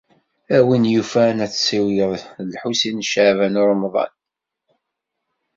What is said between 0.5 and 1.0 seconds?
A win